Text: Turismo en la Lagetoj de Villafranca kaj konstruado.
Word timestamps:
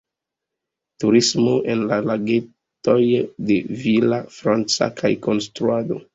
Turismo 1.03 1.53
en 1.73 1.83
la 1.91 1.99
Lagetoj 2.07 2.97
de 3.51 3.59
Villafranca 3.85 4.91
kaj 5.03 5.15
konstruado. 5.29 6.03